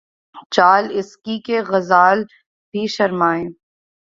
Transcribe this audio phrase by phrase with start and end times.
[0.51, 2.19] چال اس کی کہ، غزال
[2.73, 3.47] بھی شرمائیں